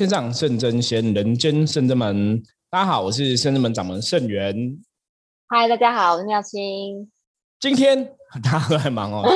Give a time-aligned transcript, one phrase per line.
[0.00, 2.42] 天上圣真仙，人间圣真门。
[2.70, 4.56] 大家好，我是圣真门掌门圣元。
[5.46, 7.06] 嗨，大家好，我是妙清。
[7.60, 8.10] 今天
[8.42, 9.28] 大家都很忙哦，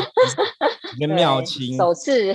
[0.99, 2.33] 跟妙清 首次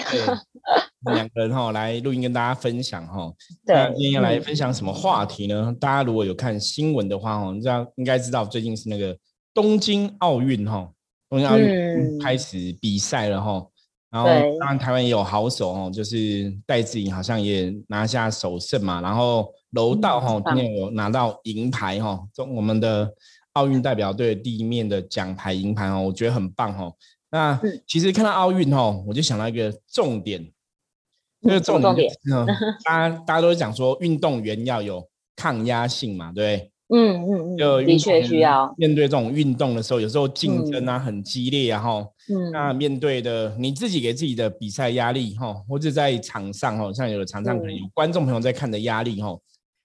[1.11, 3.33] 两个人哈来录音跟大家分享哈。
[3.65, 5.75] 对，今天要来分享什么话题呢？
[5.79, 9.17] 大家如果有看新闻的话哦，你知道应该知道最近是那个
[9.55, 10.87] 东京奥运哈，
[11.31, 13.65] 东京奥运开始比赛了哈。
[14.11, 14.27] 然后
[14.59, 19.01] 当然台湾也有好手哦，就是戴志颖好像也拿下首胜嘛。
[19.01, 23.07] 然后柔道哈今天有拿到银牌哈，中我们的
[23.53, 26.95] 奥运代表队第一面的奖牌银牌哦，我觉得很棒哦。
[27.29, 30.51] 那其实看到奥运哦，我就想到一个重点，
[31.41, 32.11] 这个重点，
[32.83, 36.71] 大家大家都讲说运动员要有抗压性嘛，对。
[36.89, 38.73] 嗯嗯嗯，的确需要。
[38.77, 40.99] 面对这种运动的时候，有时候竞争啊。
[40.99, 42.73] 很激烈啊哈，嗯，那。
[42.73, 49.37] 面对的你自己给自己的比赛压力哈，或者在场上哈，像有的场上可能有观众朋友在看的压力哈，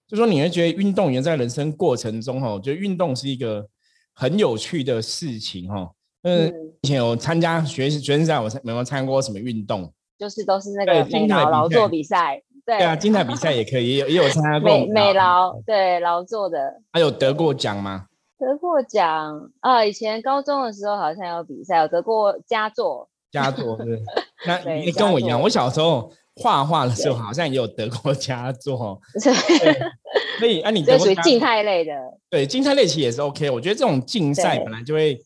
[0.07, 3.65] 就说你会觉得运动员在人生过程中哈，觉得运动是一个
[4.13, 5.91] 很有趣的事情哈。
[6.23, 12.41] 嗯，以前有参加学学生赛，我没有参加过什么运动，就是都是那个美劳劳作比赛。
[12.65, 16.81] 对啊，精彩比赛也可以，也有也有参加过美美劳，对劳作的。
[16.91, 18.07] 还有得过奖吗？
[18.39, 23.07] 得过奖啊，以前高中的时候好像有比赛，有得过佳作。
[23.31, 24.01] 佳作是，
[24.47, 28.99] 那 你跟我一样，我小时候画画的时候好像也有得过佳作。
[29.13, 29.73] 对，
[30.39, 31.93] 所以啊，你这属于静态类的。
[32.29, 33.49] 对，静态类其实也是 OK。
[33.49, 35.19] 我觉得这种竞赛本来就会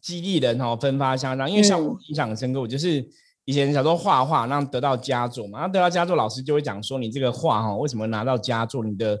[0.00, 1.50] 激励人哦，分发向上。
[1.50, 3.04] 因为像我印象很深刻，我就是。
[3.46, 8.84] 以前小时候画画，让得到佳作嘛，然后得到佳作，老师就会讲说你这个画哈，为什么拿到佳作？
[8.84, 9.18] 你的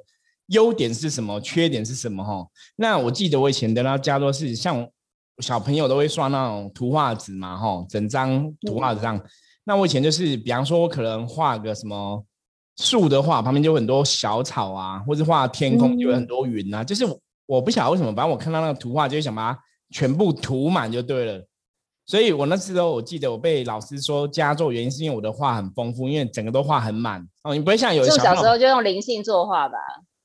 [0.48, 1.40] 优点是什么？
[1.40, 2.22] 缺点是什么？
[2.24, 4.86] 哈，那我记得我以前得到佳作是像
[5.38, 9.20] 小朋友都会刷那种图画纸嘛，哈，整张图画纸上。
[9.64, 12.24] 那我以前就是，比方说我可能画个什么
[12.78, 17.04] 树的话，旁边就很多小草啊，或者画天空就有很多云啊，就是
[17.46, 19.60] 我不晓得为什么，反正我看到那个图画就想把它
[19.90, 21.46] 全部涂满就对了。
[22.06, 27.52] 所以我那时候我记得我被老师说佳作，原因是因为我的画很丰富，因为整个都画很满哦。
[27.52, 29.76] 你不会像有小时候就用灵性作画吧？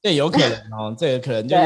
[0.02, 1.64] 对，有可能 哦，这个可能就是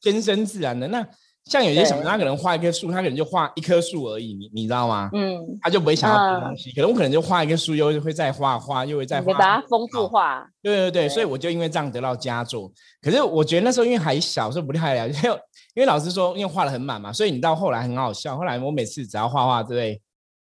[0.00, 0.88] 天生自然的。
[0.88, 1.06] 那
[1.44, 5.10] 像有些小朋友，他可能画一棵树，他可能就画一棵树而已，你你知道吗？
[5.12, 6.70] 嗯，他就不会想要东西。
[6.72, 10.46] 可能我可能就画一棵树，又会再画画，又会再画，把它丰富化。
[10.62, 12.70] 对对对，所以我就因为这样得到佳作。
[13.02, 15.28] 可是我觉得那时候因为还小，所以不太了解。
[15.74, 18.36] 因为老师说，因为画的很满嘛，所以你到后来很好笑。
[18.36, 20.02] 后来我每次只要画画，对不对？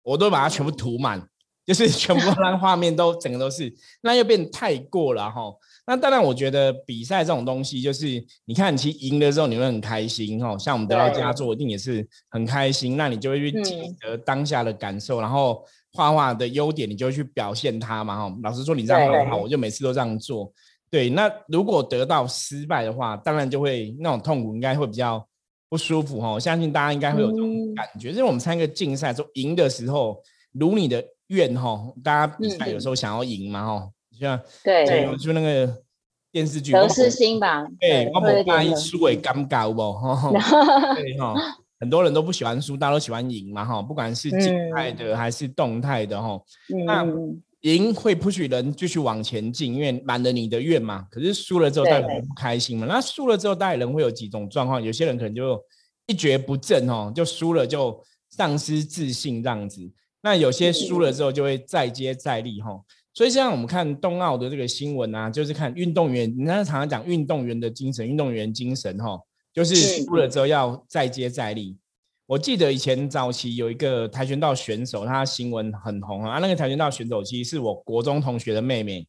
[0.02, 1.22] 我都把它全部涂满，
[1.66, 3.72] 就是 全部让画面都整个都是，
[4.02, 5.53] 那又变太过了哈。
[5.85, 10.57] 那当然，我觉得比赛这种东西，就是你看，其实赢的时候你会很开心哈。
[10.57, 12.96] 像我们得到佳作，一定也是很开心。
[12.96, 15.63] 那你就会去记得当下的感受，然后
[15.94, 18.36] 画画的优点，你就会去表现它嘛哈。
[18.44, 20.51] 老师说你这样很好，我就每次都这样做。
[20.91, 25.23] 对，那如果得到失败的话，当然就会那种痛苦，应该会比较
[25.69, 26.31] 不舒服哈。
[26.31, 30.19] 我相信大家应该会有这种感觉，就是我们参加个竞赛，说赢的时候
[30.51, 31.79] 如你的愿哈。
[32.03, 33.89] 大家比赛有时候想要赢嘛哈，
[34.19, 35.72] 像对，就那个
[36.31, 37.67] 电视剧得失心吧。
[37.79, 40.31] 对，我们怕输会尴尬不哈？
[40.97, 41.35] 对哈，
[41.79, 43.79] 很多人都不喜欢输，大家都喜欢赢嘛哈。
[43.79, 46.41] 不管是静态的还是动态的哈，
[46.88, 47.06] 那。
[47.62, 51.06] 赢会 push 人继续往前进，因为满了你的愿嘛。
[51.12, 52.86] 可是输了之后，大家会不开心嘛？
[52.88, 54.81] 那输了之后，大家人会有几种状况？
[54.81, 55.62] 有些人可能就
[56.08, 59.81] 一蹶不振哦，就输了就丧失自信这样子。
[60.22, 62.72] 那有些输了之后就会再接再厉哈。
[63.14, 69.19] 所以像我们看冬奥的这个新闻啊，就是看运动员，人家常常讲运动员的精神，运动员精神哈，
[69.53, 71.78] 就是输了之后要再接再厉。
[72.29, 76.38] 我记得以前早期有一个跆拳道选手，他新闻很红啊。
[76.38, 79.07] 那个跆拳道选手其实是我国中同学的妹妹，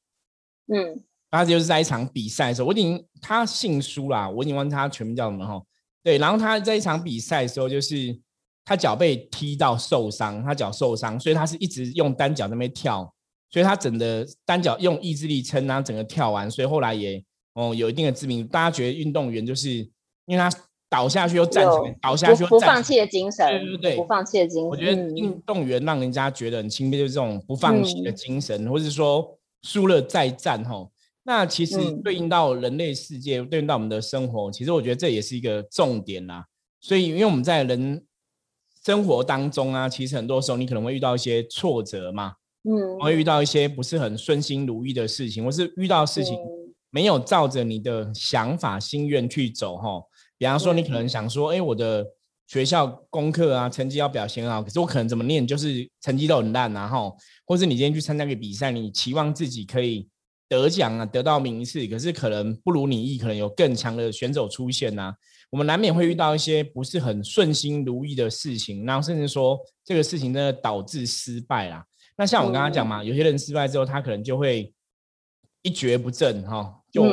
[0.72, 0.98] 嗯，
[1.30, 5.62] 他就是在一场比赛的时候，我已经他姓苏啦，我已经忘记他全名叫什么哈。
[6.02, 8.18] 对，然后他在一场比赛的时候，就是
[8.64, 13.12] 他脚被踢到受伤，他脚受伤，所以他是一直用单脚那边跳，
[13.50, 17.22] 所以他整个单脚用意志力撑，然后整个跳完，所以后来也
[17.52, 18.50] 哦有一定的知名度。
[18.50, 19.68] 大家觉得运动员就是
[20.24, 20.50] 因为他。
[20.90, 24.68] 倒下去又站起来，倒下去又不放弃的精神，对对对，不放弃的精神。
[24.68, 30.90] 我觉得运动员让人家觉得很钦佩，就是这种不放弃的精神，或是说输了再战吼。
[31.22, 36.44] 那其实对应到人类世界，对应到我们的生活，其实我觉得这也是一个重点啦。
[36.80, 38.02] 所以，因为我们在人
[38.84, 42.32] 生活当中啊，其实很多时候你可能会遇到一些挫折嘛，
[42.64, 46.36] 嗯，会遇到一些不是很顺心如意的事情，或是遇到事情
[46.88, 50.06] 没有照着你的想法心愿去走吼。
[50.40, 52.02] 比方说，你可能想说，哎，我的
[52.46, 57.14] 学校功课啊，成绩要表现好，可是我可能怎么念，就是成绩都很烂，然后，
[57.44, 60.08] 或是你今天去参加个比赛，你期望自己可以
[60.48, 65.14] 得奖啊，得到名次，可是可能不如你意，可能有更强的选手出现呐。
[65.50, 71.84] 我们难免会遇到一些不是很顺心如意的事情，然后甚至说这个事情真的导致失败啦。
[72.16, 74.72] 那像我刚刚讲嘛，有些人失败之后，他可能就会
[75.60, 77.04] 一蹶不振哈，就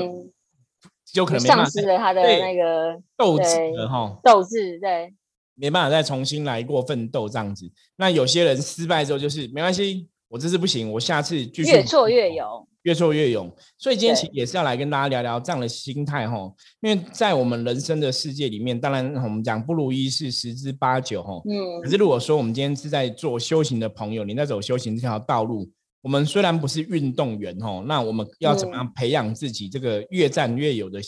[1.13, 5.13] 就可能丧失了他的那个斗志了哈，斗志对，
[5.55, 7.69] 没办法再重新来过奋斗这样子。
[7.95, 10.07] 那有些人失败之后就是没关系。
[10.29, 13.49] 我这次不行，我下次继续越挫越勇，越挫越勇。
[13.77, 16.37] 所以今天其实也是要来跟大家聊聊这样的心态哈。
[16.81, 21.41] 因为在我们人生的世界里面，当然我们讲不如意是十之八九哈。
[21.49, 21.81] 嗯。
[21.81, 25.65] 可是如果说我们今天是在做修行的朋友，你在走修行这条道路，
[26.01, 30.99] 我们虽然不是运动员哈，那我们要怎么样培养自己这个越战越有的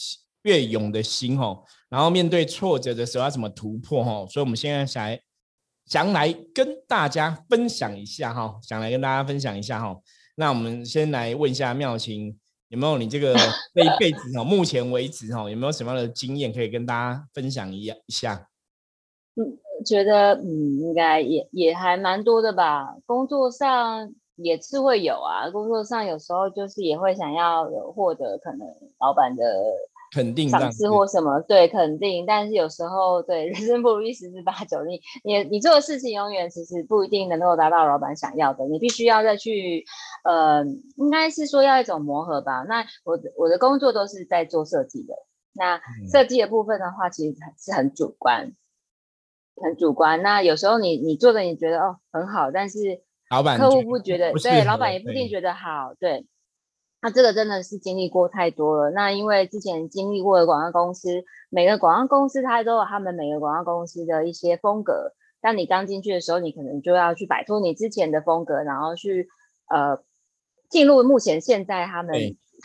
[0.43, 1.57] 越勇的心哈？
[1.89, 4.25] 然后面对挫折的时候要怎么突破哈？
[4.27, 5.17] 所以我们现在想。
[5.85, 9.99] 想来跟大家分享一下哈，想来跟大家分享一下哈。
[10.35, 12.37] 那我们先来问一下妙琴，
[12.67, 13.33] 有没有你这个
[13.73, 18.47] 这一辈子哈， 目前为止哈，有没有什么样的经验可以跟大家分享一一下？
[19.33, 22.93] 嗯，觉得嗯，应该也也还蛮多的吧。
[23.07, 24.13] 工作上
[24.43, 28.67] 也是会有啊，工作上有时候就是也会想要有获得可能
[28.99, 29.43] 老板的。
[30.11, 32.25] 肯定赏识或什么，对，肯定。
[32.25, 39.85] 但是有时候，对， 人生不如意十之八九，你你你做的事情永远其实不一定能够达到老板想要的，你必须要再去，
[40.23, 40.65] 呃，
[40.95, 42.63] 应该是说要一种磨合吧。
[42.67, 45.13] 那我的我的工作都是在做设计的，
[45.53, 45.79] 那
[46.11, 48.51] 设计的部分的话，其实是很主观，
[49.61, 50.23] 很主观。
[50.23, 56.25] 那有时候你你做的你觉得哦很好，但是老板客户不觉得，对，老板也不一定觉得好，对。
[57.01, 58.91] 那这个真的是经历过太多了。
[58.91, 65.13] 那因为之前经历过的广告公司，每个广告公司它都有他们每个广告公司的一些风格。
[65.39, 69.29] 当你刚进去的时候，你可能就要去摆脱你之前的风格，然后去
[69.69, 69.97] 呃
[70.69, 72.13] 进入目前现在他们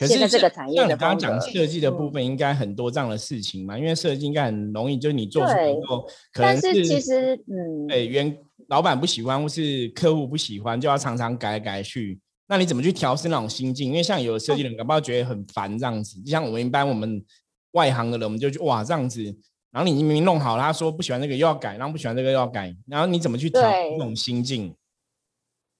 [0.00, 0.96] 现在这个产业的。
[0.96, 3.78] 刚刚讲设计的部分，应该很多这样的事情嘛？
[3.78, 8.36] 因为设计应该很容易，就是你做出以后，但是其实嗯，对，原
[8.68, 12.18] 老板不喜欢或是客户不喜欢，就要常常改改去。
[12.46, 13.88] 那你怎么去调试那种心境？
[13.88, 16.20] 因为像有的设计人，搞不好觉得很烦这样子。
[16.20, 17.24] 就像我们一般我们
[17.72, 19.22] 外行的人，我们就去哇这样子。
[19.70, 22.74] 然后你明明弄好了，他说不喜欢这个又要改，然后不喜欢这个又要改。
[22.86, 24.74] 然后你怎么去调那种心境？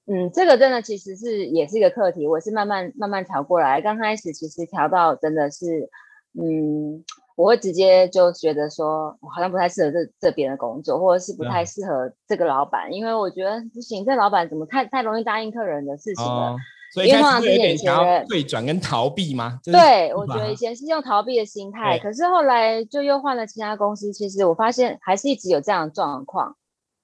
[0.06, 2.26] 嗯，这个真的其实是也是一个课题。
[2.26, 3.80] 我是慢慢慢慢调过来。
[3.80, 5.88] 刚开始其实调到真的是，
[6.32, 7.04] 嗯，
[7.36, 16.56] 我会直接就觉得说，我好像不太适合这这边的工作，或者是不太适合这个老板，因为我觉得不行，这老板怎么太太容易答应客人的事情了。
[16.92, 19.58] 所以通常有点想要退转跟逃避吗？
[19.64, 24.12] 对，我觉得以前是用逃避的心态，可是后来就又换了其他公司。
[24.12, 26.56] 其实我发现还是一直有这样的状况。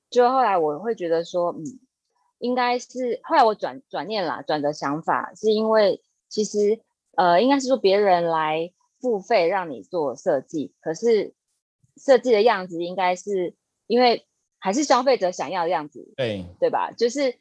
[0.08, 1.64] 就后来我会觉得说，嗯，
[2.38, 6.78] 应该是后来我转转念啦，转的想法是因为其实
[7.16, 8.70] 呃，应该是说别人来
[9.00, 11.35] 付费让你做设计，可是
[11.97, 13.55] 设计的样子应该是
[13.87, 14.26] 因为
[14.58, 16.91] 还是消费者想要的样子，对对吧？
[16.91, 17.37] 就是。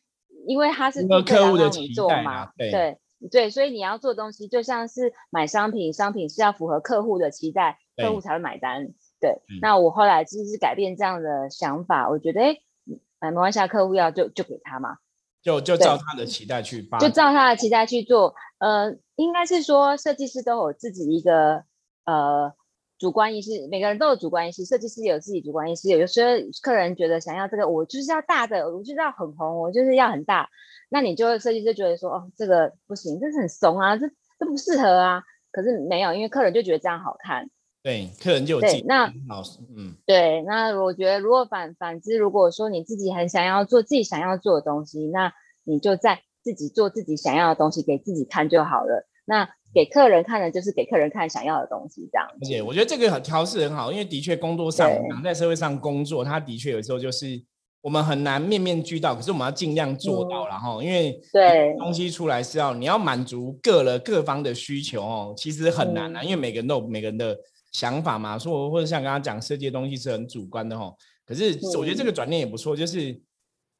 [0.47, 2.97] 因为他是客户的期待嘛，对
[3.29, 8.87] 对，所以你要做东西，就像是买商品，商品是要符合客户的期待，客户才会买单。
[9.19, 12.41] 对，那我后来就是改变这样的想法，我觉得，
[13.19, 14.97] 哎，没关系，客户要就就给他嘛，
[15.41, 18.33] 就就照他的期待去发，就照他的期待去做。
[18.59, 21.63] 呃，应该是说设计师都有自己一个
[22.05, 22.53] 呃。
[22.99, 24.65] 主观意识，每个人都有主观意识。
[24.65, 25.87] 设计师也有自己主观意识。
[25.87, 30.49] 有时候客人觉得想要这个，我就是要大的，我就是要很红，我就是要很大。
[30.89, 34.05] 那你就设计师觉得说，哦，这个不行，这是很怂啊，这
[34.37, 35.23] 这不适合啊。
[35.53, 37.49] 可是没有，因为客人就觉得这样好看。
[37.83, 39.05] 对，客人就有对那
[39.73, 40.41] 嗯，对。
[40.41, 45.31] 那我觉得，如果反反之，如果说你自己很想要做自己想要做的东西，那
[45.63, 49.07] 你就在自己做自己想要的东西给自己看就好了。
[49.25, 49.49] 那。
[49.71, 52.27] 给客人看的就是给客人看想要的东西，这样。
[52.27, 54.89] 而且我觉得这个很调试很好，因为的确工作上，
[55.23, 57.39] 在社会上工作，他的确有时候就是
[57.81, 67.37] 我们很难面面俱到，可是我们要尽量做到，然后因为对东西出来是要你要满足各了各方的需求哦，其实很难啊，因为每个人都有每个人的
[67.71, 70.95] 想法嘛，说或者像刚刚讲设计的东西是很主观的哦，
[71.27, 73.21] 可是我觉得这个转念也不错，就是。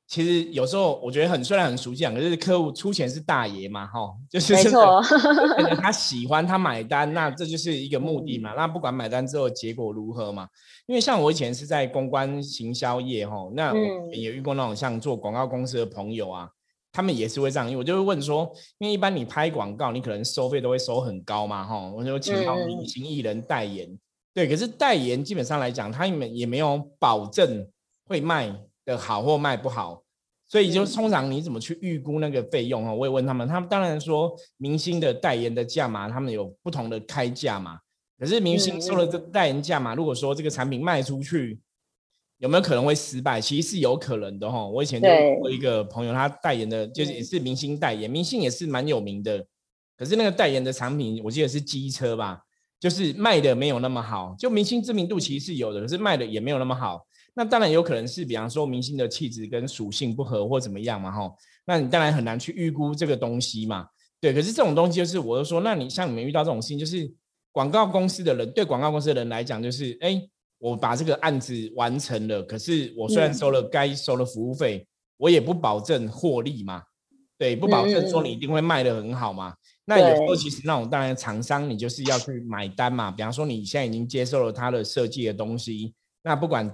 [0.09, 4.99] 其实有时候我觉得很虽然很熟悉可是客户出钱是大爷嘛，哈，就是没错，
[5.79, 8.53] 他喜欢他买单，那这就是一个目的嘛。
[8.57, 10.47] 那不管买单之后结果如何嘛，
[10.87, 13.71] 因为像我以前是在公关行销业，哈，那
[14.11, 16.49] 也遇过那种像做广告公司的朋友啊，
[16.91, 23.87] 他们也是会这样，我就会问说，因为一般你拍广告，你可能收费都会收很高嘛，哈，我就请到明星艺人代言，
[24.33, 27.67] 对，可是代言基本上来讲，他们也没有保证
[28.07, 28.51] 会卖。
[28.89, 30.03] 的好或卖不好，
[30.48, 32.96] 所以就通常你怎么去预估那个费用哦？
[32.96, 37.77] 我也问他们，他们当然说明星的代言的价码，他们有不同的开价嘛。
[38.17, 41.60] 可是明星收了这代言价嘛，如果说这个产品卖出去，
[42.39, 43.39] 有没有可能会失败？
[43.39, 44.65] 其实是有可能的哈。
[44.65, 45.08] 我以前就
[45.41, 49.46] 我一个朋友，他代言的就是也是明星代言，明星也是蛮有名的。
[49.96, 52.41] 可是那个代言的产品，我记得是机车吧，
[52.79, 54.36] 就是卖的没有那么好。
[54.39, 57.05] 就明星知名度其实是有的，可是卖的也没有那么好。
[57.33, 61.31] 那当然有可能是，比方说明星的气质跟属性不合或怎么样嘛哈。
[61.65, 63.88] 那你当然很难去预估这个东西嘛。
[64.21, 67.12] 对，可是这种东西就是，我就说，那你像你们遇到这种事情，就是
[67.51, 70.21] 广告公司的人对广告公司的人来讲，就是哎。
[70.62, 76.83] 我把这个案子完成了，可是我虽然收了该收的服务费，我也不保证获利嘛，
[77.38, 79.55] 对，不保证说你一定会卖的很好嘛。
[79.86, 85.93] 那有时候其实那种当然厂商你就是要去买单嘛，比方说你现在已经接受了他的设计的东西，
[86.24, 86.69] 那不管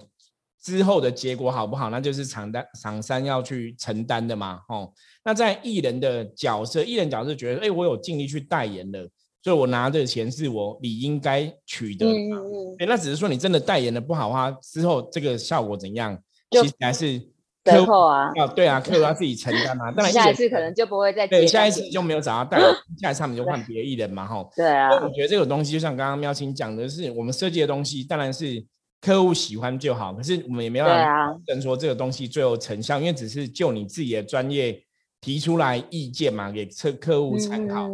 [0.65, 4.91] 之后的结果好不好，那就是厂单厂商要去承担的嘛，哦。
[5.23, 9.07] 那在艺人的角色，艺人角色觉得，哎，我有尽力去代言了。
[9.43, 16.17] 所以我拿的钱是我理应该取的，嗯嗯那只是说你真的代言的不好话，之后这个效果怎样，
[16.49, 17.21] 其实还是
[17.63, 19.91] 客户啊，啊对啊，客户要自己承担嘛。
[19.93, 22.67] 当然下一次可能就不会再对，下一次就没有找到代言，
[22.99, 24.49] 下一次他们就换别的艺人嘛，吼。
[24.55, 24.89] 对啊。
[24.89, 28.65] 我觉得这个东西就像刚刚喵青讲的是，我们设计的东西当然是
[29.01, 34.83] 客户喜欢就好，可是我们也没有办法跟说这个东西最后成效，因为只是就你自己的专业
[35.21, 37.89] 提出来意见嘛，给客客户参考。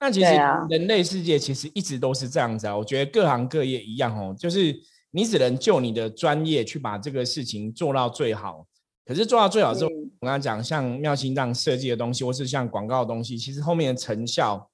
[0.00, 0.32] 那其实
[0.68, 4.76] 人类世界其实一直都是这样子啊，我觉得各行各业一样哦，就是
[5.10, 8.66] 你只能就你的专业去把这个事情做到最好。
[9.06, 14.70] 可是做到最好之后，我刚刚讲像妙心这样设计的东西，或是像广告的东西，其实后面的成效，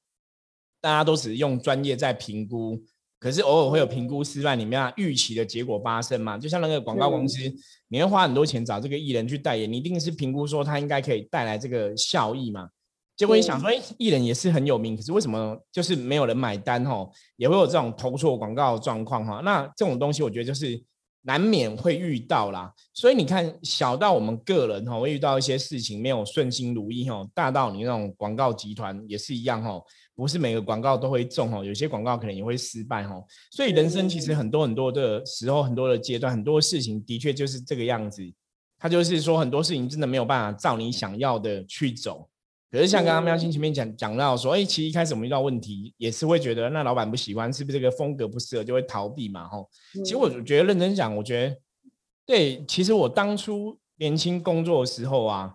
[0.81, 2.81] 大家都只是用专业在评估，
[3.21, 6.39] 可是偶尔会有评估失败，你没有预期的结果发生嘛？
[6.39, 7.39] 就像那个广告公司，
[7.89, 12.71] 你会花很多钱找这个艺人去代言，你一定是评估说他应该可以带来这个效益嘛？
[13.15, 16.83] 结果你想说，哎，艺人也是很有名，可是为什么就是没有人买单？
[16.87, 19.43] 吼，也会有这种投错广告状况哈。
[19.45, 20.83] 那这种东西，我觉得就是
[21.23, 22.73] 难免会遇到啦。
[22.95, 29.81] 所以你看，小到我们个人哈，会遇到一些事情没有顺心如意哈；大到你那种广告集团也是一样哈，
[30.15, 33.23] 不是每个广告都会中哈，有些广告可能也会失败哈。
[33.51, 38.23] 所以人生其实很多很多的时候，很多的阶段，很多事情的确就是这个样子。
[38.79, 42.30] 他就是说，很多事情真的没有办法照你想要的去走。
[42.71, 49.49] 可是像刚刚喵星前面讲讲到说，哎，其实一开始我们遇到问题，也是会觉得那老板不喜欢，是不是这个风格不适合，就会逃避嘛？
[49.49, 49.69] 吼，
[50.05, 51.57] 其实我觉得认真讲，我觉得
[52.25, 52.65] 对。
[52.67, 55.53] 其实我当初年轻工作的时候啊，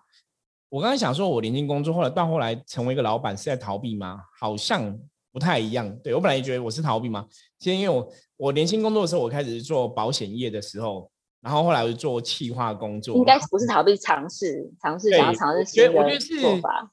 [0.68, 4.20] 我刚才想说，我年轻工作，后来到后来成为一个老板是在逃避吗？
[4.38, 5.00] 好像
[5.32, 5.98] 不太一样。
[6.00, 7.26] 对我本来也觉得我是逃避吗？
[7.60, 16.92] 其实因为我我年轻工作的时候，我开始做保险业的时候，然后后来我就做企划工作，应该不是逃避，尝试尝试想要尝试新的做法。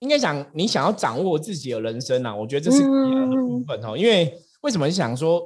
[0.00, 3.96] 应该讲，你想要掌握自己的人生啊，我觉得这是第二部分哦。
[3.96, 5.42] 因为为什么想说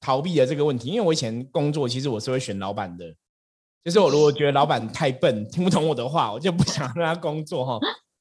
[0.00, 0.88] 逃避的这个问题？
[0.88, 3.04] 因为我以前工作，其实我是会选老板的。
[3.84, 7.78] 就是我如果觉得老板太笨，听不懂我的话，我就不想让他工作哈。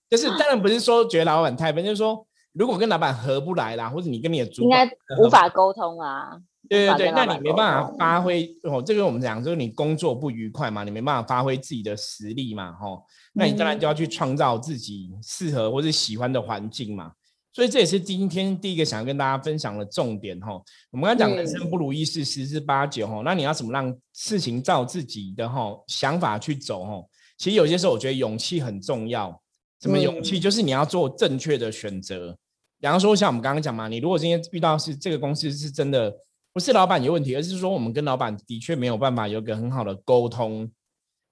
[0.09, 4.85] 就是当然不是说觉得老板太笨，就是说如果跟老板合不来啦，或者你跟你的主应该
[5.19, 6.39] 无法沟通啊。
[6.69, 8.81] 对对对，那你没办法发挥哦。
[8.81, 12.97] 这个我们讲就是你工作不愉快嘛，你没办法发挥自己的实力嘛，哈。
[13.33, 17.11] 那你当然就要去创造自己适合或者喜欢的环境嘛。
[17.51, 20.53] 所以这也是今天第一个想要跟大家分享的重点哈。
[20.91, 27.03] 我们刚讲人生不如意事十之八九哈，那你要怎么让事情照自己的哈想法去走哈？
[27.37, 29.37] 其实有些时候我觉得勇气很重要。
[29.81, 30.39] 什么勇气？
[30.39, 32.37] 就是你要做正确的选择。
[32.83, 36.13] 比方说像我们刚刚讲嘛，你如果今天遇到是这个公司是真的。
[36.55, 40.69] 不是老板有问题，而是说我们跟老板的确没有办法有个很好的沟通，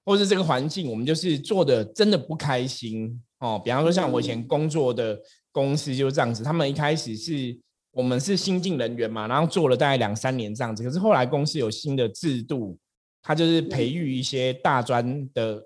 [0.04, 3.56] 或是这个环境我们就是做的真的不开心哦。
[3.64, 5.16] 比方说像我以前工作的
[5.52, 7.56] 公司就是这样子，他们一开始是
[7.92, 12.76] 我们是新进人员嘛，然后做了大概两三年这样子，可是后来公司有新的制度，
[13.22, 15.62] 他就是培育一些大专的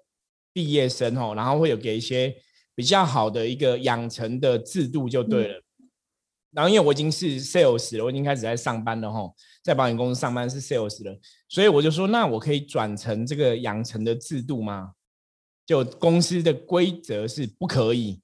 [0.53, 2.37] 毕业生哦，然后会有给一些
[2.75, 5.63] 比较好的一个养成的制度就对了。
[6.53, 9.31] 然后因为我已经是 sales 了，我已经开始在上班了哈，
[9.63, 14.93] 在保险公司上班是 sales 了，所以我就说，那我可以转成这个养成的制度吗？
[15.67, 18.23] 就公司的规则是不可以。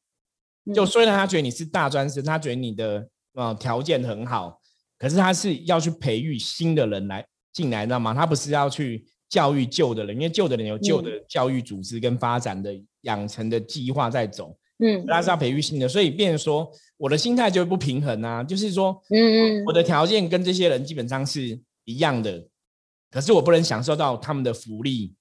[0.72, 4.60] 就虽然他觉得你是大专生，他觉得你的呃条件很好，
[4.96, 8.14] 可是他是要去培育新的人来进来，知道吗？
[8.14, 14.56] 他不是要去教育旧的人，因为旧的人有旧的教育组织跟发展的养成的计划在走。
[14.82, 18.42] 嗯，他是要培育新的，所以变说我的心态就会不平衡啊。
[18.42, 22.46] 就是说，嗯嗯，我的条件跟这些人基本上是一样的，
[23.10, 25.14] 可是我不能享受到他们的福利，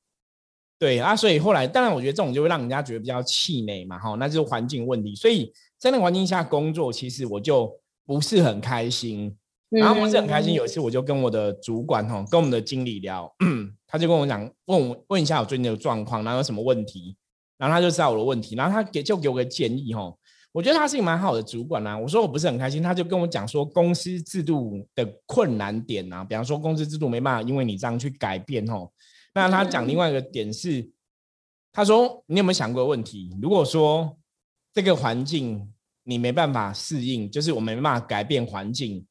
[0.79, 5.15] 对啊，所以后来当然我觉得这种就会让人家觉得比较气馁嘛，哈，那就是环境问题。
[5.15, 7.71] 所以在那个环境下工作，其实我就
[8.05, 9.35] 不是很开心。
[9.69, 10.53] 然后不是很开心。
[10.53, 13.33] 有一次我就跟我的主管哈，跟我们的经理聊，
[13.87, 17.15] 他就跟我讲，问我问一下我最近的状况，然后有什么问题，
[17.61, 20.11] 然后他就知道我的问题，然后他给就给我个建议哈。
[20.51, 21.95] 我觉得他是一个蛮好的主管呐。
[21.95, 28.91] 我说我不是很开心，他就跟我讲说公司制度的困难点呐，比方说公司制度没办法因为你这样去改变吼。
[29.35, 30.89] 那他讲另外一个点是，
[31.71, 33.29] 他说你有没有想过问题？
[33.39, 34.17] 如果说
[34.73, 35.71] 这个环境
[36.03, 39.05] 你没办法适应，就是我没办法改变环境。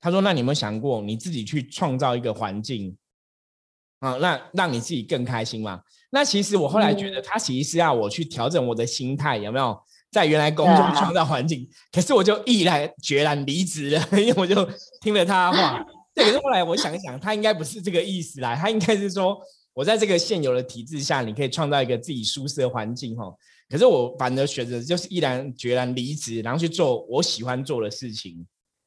[0.00, 2.94] 他说：“那你有没有想过，你自己去创造一个环境
[4.00, 5.80] 啊，那让你自己更开心嘛？
[6.10, 9.76] 那其实我后来觉得，他其实是要我去调整我的心态，有没有？
[10.12, 14.64] 在原来工作创造环境，可是我就毅然决然离职了， 因为我就
[15.00, 15.84] 听了他的话。
[16.14, 19.36] 对，可是后来我想一想，他应该不是这个意思啦，他应该是说，
[19.72, 23.24] 我在这个现有的体制下，你可以创造一个自己舒适的环境哈。
[23.68, 28.46] 可是我反而选择就是毅然决然离职，然后去做我喜欢做的事情。”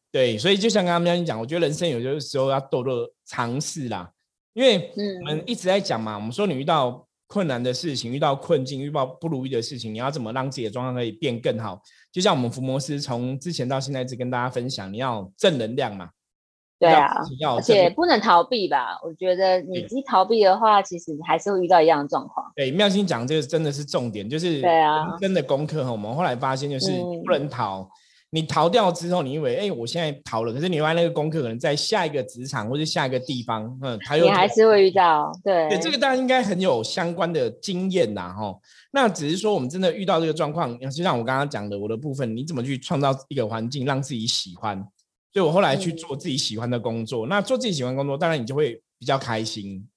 [0.10, 4.10] 对，所以就像刚刚喵你讲，我觉得人生有些时候要多多尝试啦，
[4.58, 11.80] 因为我们一直在讲嘛，我们说你遇到困难的事情，遇到困境，遇到不如意的事情，你要怎么让自己的状况可以变更好？
[12.12, 16.10] 就像我们福摩斯从之前到现在一直跟大家分享，你要正能量嘛。
[16.80, 17.08] 对啊，
[17.56, 19.00] 而且不能逃避吧？
[19.04, 22.52] 我觉得你一逃避的话，其实你还是会遇到一样的状况。
[22.56, 25.92] 对，妙心讲这个真的是重点，就是对啊，真的功课哈。
[25.92, 26.92] 我们后来发现就是
[27.24, 27.88] 不能逃。
[28.30, 38.54] 你逃掉之后，你以为哎，我现在逃了，可是你外那个功课可能在下一个职场或者下一个地方，嗯，他又你还是会遇到，对，对，这个大家应该很有相关的经验呐，哈。
[38.92, 44.78] 那只是说我们真的遇到这个状况，就像我刚刚讲的，我的部分，你怎么去创造一个环境让自己喜欢？
[45.32, 47.28] 所以我后来去做自己喜欢的工作。
[47.28, 49.88] 那做自己喜欢工作，当然你就会比较开心。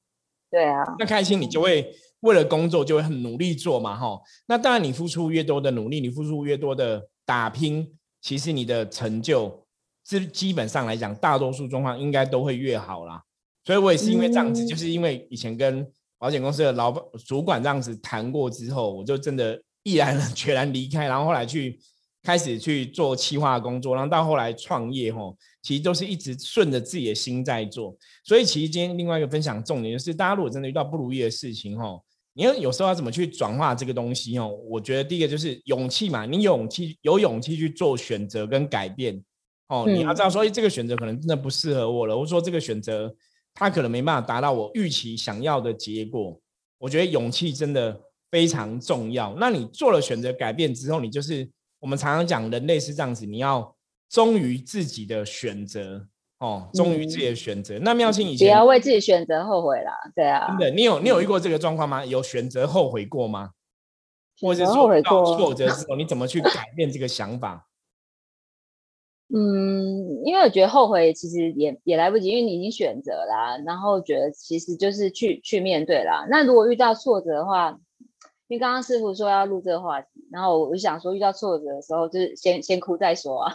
[0.50, 4.20] 对啊，那开心你就会为了工作就会很努力做嘛，哈。
[4.46, 7.96] 那当然你付出越多的努力，你付出越多的打拼。
[8.20, 9.64] 其实你的成就，
[10.04, 13.22] 是基本上来讲，大多数状况应该都会越好啦。
[13.64, 15.86] 所以我也是因为这样子，就是因为以前跟
[16.18, 21.78] 保险公司的老板、主管这样子谈过之后，我就真的毅然决然离开，然后后来去
[22.22, 27.96] 开始去做企划工作，然后到后来创业吼，其实都是一直顺着自己的心在做。
[28.24, 32.04] 所以其实今天另外一个分享重点就是，大家如果真的遇到不如意的事情吼。
[32.32, 34.48] 你要有时候要怎么去转化这个东西哦？
[34.68, 39.22] 我觉得第一个就是勇气嘛，你勇气有勇气去做选择跟改变
[39.68, 39.84] 哦。
[39.86, 43.12] 你要知道说，这个选择可能真的不适合我了，或者说这个选择
[43.52, 46.40] 它可能没办法达到我预期想要的结果。
[46.78, 49.34] 我觉得勇气真的非常重要。
[49.38, 53.76] 那你做了选择改变之后，你就是我们常常讲人类是这样子，你要
[54.08, 56.06] 忠于自己的选择。
[56.40, 57.78] 哦，忠于自己的选择。
[57.80, 60.48] 那妙清以前不要为自己选择后悔啦，对啊。
[60.48, 62.04] 真的，你有你有遇过这个状况吗？
[62.04, 63.50] 有选择后悔过吗？
[64.40, 67.68] 或者是后悔过挫折之后，你怎么去改变这个想法？
[69.32, 73.58] 嗯，因为我觉得后悔其实也也来不及，因为你已经选择啦。
[73.66, 76.26] 然后觉得其实就是去去面对啦。
[76.30, 77.78] 那如果遇到挫折的话，
[78.50, 83.54] 因为刚刚师傅说要录这个话题，然后我就想说，遇到挫折的时候，就是先先哭再说啊，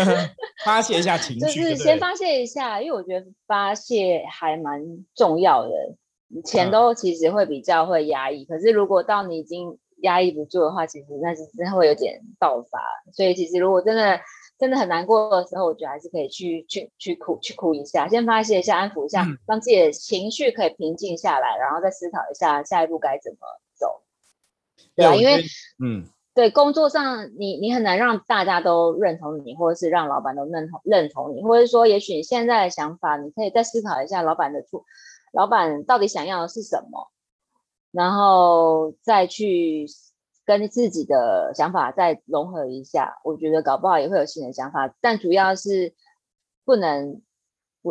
[0.62, 4.82] 发泄一下情绪，就是先发泄一下，因为我觉得发泄还蛮
[5.14, 5.70] 重要的。
[6.44, 12.78] 前都其实会比较会压抑，可是如果到你已经压抑不住的话，其实那是真的会有点爆发。
[13.14, 14.20] 所以其实如果真的
[14.58, 23.65] 真的很难过的时候，我觉得还是可以去去去哭去哭一下，先发泄一下，安抚一下，让自己的情绪可以平静下来，然后再思考一下下一步该怎么走。
[24.96, 25.44] 对啊，因为
[25.84, 26.04] 嗯，
[26.34, 34.84] 对工作上你你很难让大家都认同你，或者是让老板都认同认同你，或者说也许你现在的想法，你可以再思考一下老板的处，
[35.32, 37.10] 老板到底想要的是什么，
[37.92, 39.86] 然后再去
[40.44, 45.94] 跟自己的想法再融合一下，我觉得搞不好也会有新的想法，但主要是
[46.64, 47.20] 不能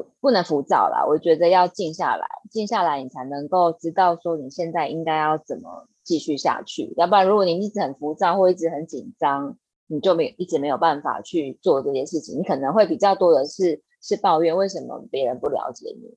[0.04, 5.88] 不不能浮躁啦，我觉得要静下来，静下来你才能够知道说你现在应该要怎么。
[6.06, 12.38] 继续下去，要不然如果你一直很浮躁或一直很紧张，你就没一直没有办法去做这些事情。
[12.38, 16.16] 你可能会比较多的是是抱怨为什么别人不了解你。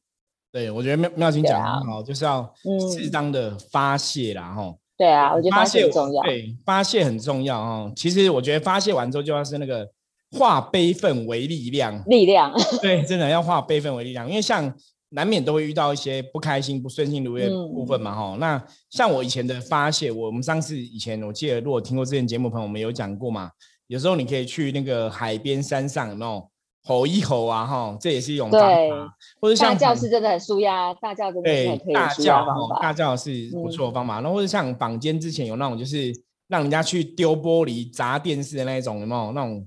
[0.52, 2.52] 对，我觉得妙妙清讲很好，就是要
[2.92, 4.76] 适当的发泄啦，哈。
[4.98, 6.22] 对啊，我觉得发泄很重要。
[6.22, 7.90] 对，发泄很重要哦。
[7.96, 9.88] 其实我觉得发泄完之后就要是那个
[10.32, 12.52] 化悲愤为力量，力量。
[12.82, 14.74] 对，真的要化悲愤为力量，因为像。
[15.12, 18.36] 难免都会遇到一些不开心、不顺心如意的部分嘛，哈。
[18.38, 23.50] 那像我以前的发泄，我们上次以前我记得，如果听过之前节目朋友，我们有讲过嘛。
[23.86, 26.50] 有时候你可以去那个海边、山上，那种
[26.84, 29.16] 吼一吼啊，哈，这也是一种方法。
[29.40, 32.46] 或者像大叫是真的很舒压，大叫真的很可以大叫
[32.82, 34.20] 大叫是不错的方法。
[34.20, 36.12] 然后或者像坊间之前有那种就是
[36.48, 39.66] 让人家去丢玻璃、砸电视的那一种，有没有那种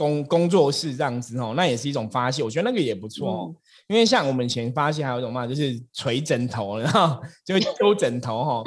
[0.00, 1.52] 工工作室这样子哦？
[1.54, 3.54] 那也是一种发泄，我觉得那个也不错哦。
[3.86, 8.62] 因为像我们以前发泄还有一种嘛，就是捶枕头，然后 就揪枕头哈。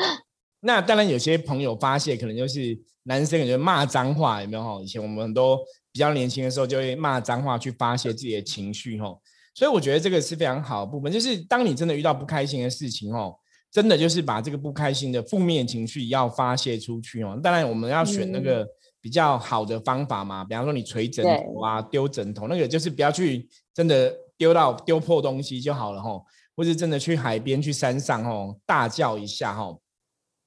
[0.59, 4.79] 那当然有些朋友发泄可能就是男生，感觉骂脏话，有没有哈？
[4.83, 5.57] 以前我们很多
[5.91, 9.07] 比较年轻的时候就会骂脏话去发泄自己的情绪哈。
[9.55, 13.35] 所以我觉得这个是非常好的部分，就是当你真的遇到不开心的事情哦，
[13.71, 17.39] 真的就是把这个不开心的负面情绪要发泄出去哦。
[17.41, 18.67] 当然我们要选那个
[19.03, 24.11] 比较好的方法嘛，比方说你捶枕头啊、丢枕头，那个就是不要去真的。
[24.35, 29.79] 丢到丢破东西就好了吼，或是真的去海边、去山上吼，大叫一下吼，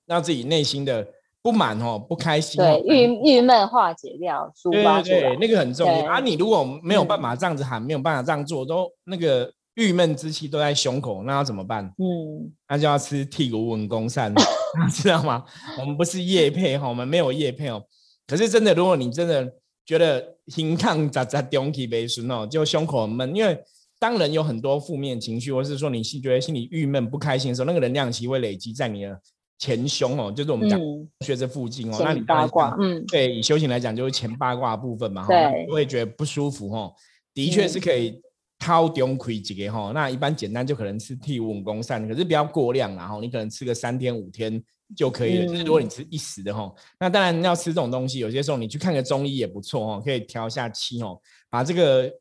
[0.07, 1.07] 让自己内心的
[1.41, 6.21] 不满吼、不开心，对郁郁闷化解掉，对对对，那个很重要啊。
[6.21, 11.85] 你如果没有办法这样子喊，没有办法这样做，都那个郁闷之气都在胸口，那要怎么办？
[11.99, 14.35] 嗯，那就要吃剔骨稳功散，
[14.93, 15.45] 知道吗？
[15.79, 17.83] 我们不是叶配哈，我们没有叶配哦。
[18.27, 19.53] 可是真的，如果你真的
[19.85, 23.59] 觉得心抗咋咋中气背顺哦，就胸口很闷，因为。
[23.99, 29.19] 当人有很多负面情绪，或是说你是觉得心里郁闷、不开心的时候，那个能量其实会累积在你的
[29.59, 30.79] 前胸哦，就是我们讲
[31.25, 31.97] 穴这附近哦。
[32.05, 35.33] 那你八卦，嗯，对，以修行来讲，就是前八卦部分嘛，哈，
[35.71, 36.93] 会觉得不舒服哈。
[37.33, 38.21] 的确是可以
[38.59, 39.93] 掏中亏几个哈。
[39.95, 44.63] 那一般简单就可能吃替五功散，可是不要过量然后你可能吃个三天五天
[44.95, 45.47] 就可以了。
[45.47, 46.71] 就是如果你吃一时的哈，
[47.01, 51.19] 那当然要吃这种东西，有些时候你去看个中医也不错哦，可以调一下气哦，
[51.51, 52.13] 把这个。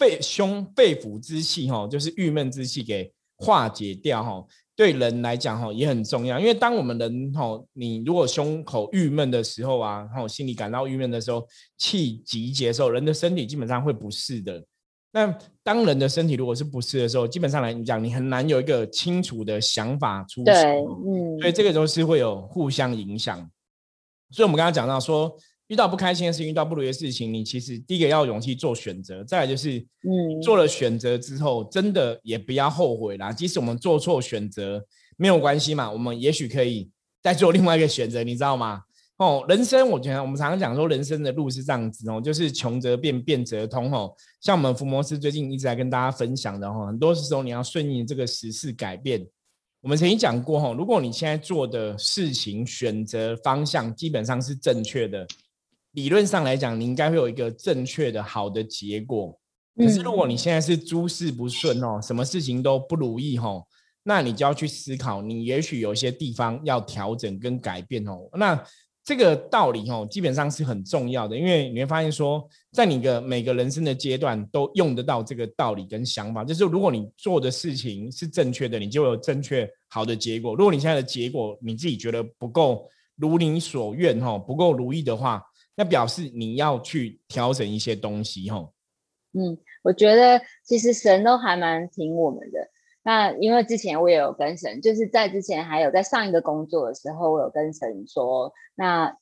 [0.00, 4.46] 肺胸肺腑之气哈，就是郁闷之气给化解掉哈。
[4.76, 11.44] 对人来讲哈也很重要，因为当我们人哈，你如果胸口郁闷的时候啊，然后心里感到郁闷的时候，
[11.76, 14.64] 气集结的时候，人的身体基本上会不适的。
[15.26, 20.54] 那当人的身体如果是不适的时候，基本上来讲，你很难有一个清楚的想法出现。
[20.54, 23.38] 对，嗯，所以这个都是会有互相影响。
[24.30, 25.36] 所以我们刚刚讲到说。
[25.68, 33.30] 遇到不开心的事情，遇到不如意的事情，你其实第一个要勇气做选择，再来就是，嗯，做了选择之后，真的也不要后悔啦。
[33.30, 34.82] 即使我们做错选择，
[35.18, 36.88] 没有关系嘛，我们也许可以
[37.22, 38.80] 再做另外一个选择，你知道吗？
[39.18, 44.14] 哦，人生我觉得我们常常讲说，人生的路是这样子哦，就是穷则变，变则通哦。
[44.40, 49.26] 像我们福摩斯最近一直在跟大家分享的哦，很多时候你要顺应这个时事改变。
[49.80, 55.26] 我们曾经讲过哦，如果你现在做的事情、选择方向基本上是正确的。
[55.92, 59.36] 理论上来讲，你应该会有一个正确的好的结果。
[59.76, 63.64] 可是如果你现在是诸事不顺哦，什么事情都不如意哦，
[64.04, 68.28] 那你就要去思考，你也许有些地方要调整跟改变哦。
[68.34, 68.62] 那
[69.08, 76.44] 这个道理哦，基本上是很重要的，因为你会发现说，在你的每个人生的阶段都用得到这个道理跟想法。
[76.44, 80.54] 就是如果你做的事情是正确的，你就有正确好的结果。
[80.54, 85.42] 如果你现在的结果你自己觉得不够如你所愿哈，不够如意的话，
[85.74, 88.74] 那表示你要去调整一些东西，吼。
[89.32, 92.58] 嗯，我觉得其实神都还蛮挺我们的。
[93.08, 99.16] 那因为之前我也有跟神，就是在之前还有在上一个工作的时候，我有跟神说，那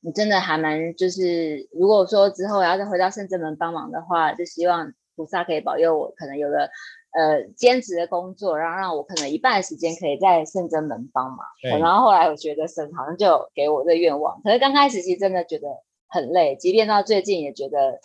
[0.00, 6.70] 你真的还蛮就是，如果说之后要再回到圣真门帮忙的话，就希望菩萨可以保佑我，可能有个
[7.12, 11.38] 呃兼职的工作，然后让我可能一半时间可以在圣真门帮忙。
[11.78, 15.68] 然后后来我觉得神好像就给我这愿望，可是刚开始其实真的觉得。
[16.10, 18.00] 很累，即便到最近也觉得，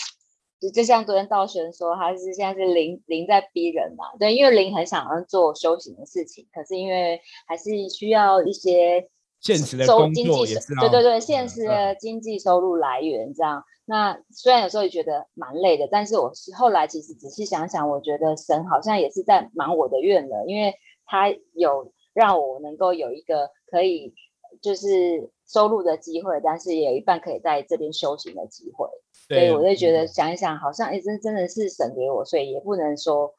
[0.64, 9.10] 就就像昨天道玄说，他是现在是灵灵在逼人嘛，对，因为灵很想要做修行的事情，可是因为还是需要一些
[9.42, 13.62] 现实的收经济，对对对，现实的经济收入来源这样。
[13.84, 20.74] 那虽然有时候也觉得蛮累的，但是我是后来其实仔细想想，我觉得神好像也是在忙我的愿了，因为
[21.06, 24.14] 他有让我能够有一个可以
[24.62, 25.30] 就是。
[25.48, 28.88] 收入的机会，但是也有一半可以在这边修行的机会，
[29.28, 33.30] 所以我就觉得想一想，好像哎，真真的是省给我，所以也不能说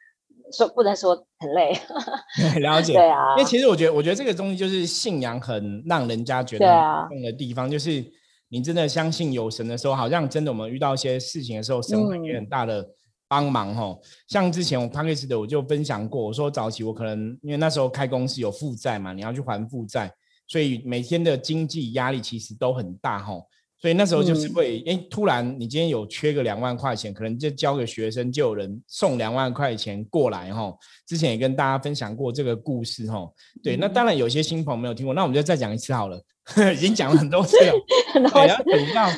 [0.53, 1.73] 说不能说很累。
[2.61, 6.67] 了解，对啊，因为其实我觉得，我觉得这个东西就是信仰很让人家觉得
[7.11, 8.05] 用的地方，就是
[8.51, 12.87] 你真的相信有神的时候，好像真的我们遇到一些事情的时候，神会给很大的
[13.27, 13.97] 帮忙哈。
[14.29, 20.12] 像之前我 p a c k 的我就分享过，我说早期我可能因为那时候开公司有负债嘛，你要去还负债。
[20.46, 23.35] 所以每天的经济压力其实都很大哈，
[23.80, 30.74] 所以那时候就是会，哎，突然你今天有缺个两万块钱，可能就交给学生，就有人送两万块钱过来哈。
[31.07, 33.28] 之前也跟大家分享过这个故事哈。
[33.62, 36.20] 对，那当然有些新朋友没有听过，那我们就再讲一次好了，
[36.74, 37.72] 已经讲了很多次了。
[38.33, 39.11] 对，要等到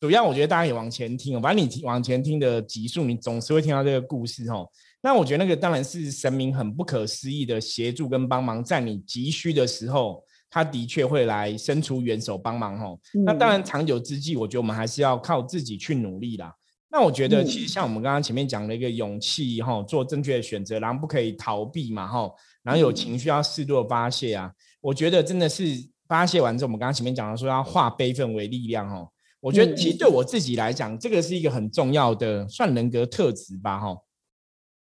[0.00, 4.68] 主要我觉得大家也往前听哦，反正你往前听的集数，你总是会听到这个故事哦。
[5.02, 10.22] 那我觉得那个当然是神明很不可思议的协助跟帮忙，在你急需的时候，
[10.54, 12.96] 他的确会来伸出援手帮忙哦。
[13.26, 16.54] 那当然长久之计，我觉得我们还是要靠自己去努力啦。
[16.92, 22.30] 那我觉得其实像我们刚刚前面讲的一个勇气哈，做正确的选择，然后不可以逃避嘛哈，
[22.62, 24.48] 然后有情绪要适度的发泄啊。
[24.80, 25.64] 我觉得真的是
[26.06, 29.08] 发泄完之后，我们刚刚前面讲的说要化悲愤为力量哦。
[29.40, 33.96] 我觉得其实对我自己来讲，这个是一个很重要的算人格特质吧，哈。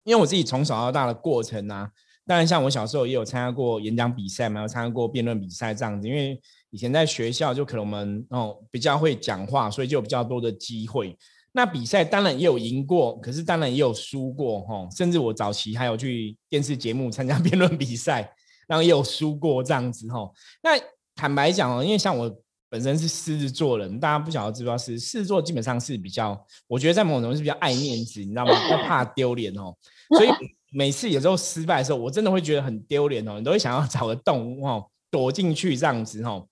[0.02, 1.88] 因为我自己从小到大的过程啊，
[2.26, 6.08] 当然像我小时候也有参加过演讲比赛嘛，有参加过辩论比赛这样子。
[6.08, 11.16] 因为以前在学校就可能我们哦比较会讲话，所以就有比较多的机会。
[11.52, 14.88] 那比赛当然也有赢过，可是当然也有输过，哈。
[14.96, 18.32] 甚至我早期还有去电视节目参加 辩论比赛，
[18.66, 20.30] 然后也有输过这样子，哈。
[20.62, 20.70] 那
[21.14, 22.34] 坦白讲哦，因为像我。
[22.72, 28.52] 本身是狮子座人，大家不晓得知不知道是狮子座，基本上是比较，我觉得在某种程度是比较爱面子，你知道吗？
[28.70, 29.76] 要怕丢脸哦，
[30.16, 30.30] 所以
[30.72, 36.48] 每次有时候失败的时候，我真的会觉得很丢脸哦，你都会想要找个洞哦躲进去这样子哦。